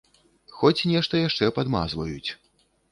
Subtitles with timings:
[0.61, 2.29] Хоць нешта яшчэ падмазваюць.